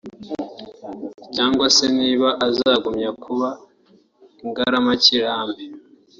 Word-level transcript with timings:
cyangwa 1.35 1.65
se 1.75 1.85
niba 1.99 2.29
azagumya 2.47 3.09
kuba 3.23 3.49
ingaramakirambi 4.43 5.65